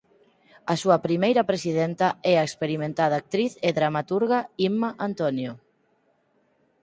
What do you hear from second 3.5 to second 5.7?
e dramaturga Inma António.